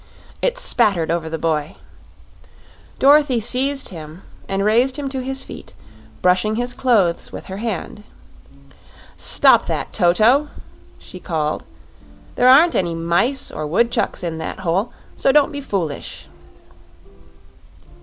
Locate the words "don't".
15.31-15.51